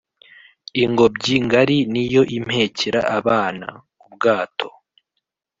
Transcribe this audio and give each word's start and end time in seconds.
Ingobyi 0.83 1.35
ngari 1.45 1.77
ni 1.91 2.03
yo 2.13 2.21
impekera 2.37 2.99
abana-Ubwato. 3.17 4.69